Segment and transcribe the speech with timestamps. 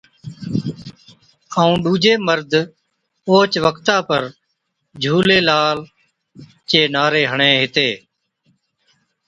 [1.57, 2.51] ائُون ڏُوجي مرد
[3.27, 4.23] اوهچ وقتا پر
[5.01, 5.87] ”جھُولي لالا“
[6.69, 7.89] چي نعري ھَڻي ھِتي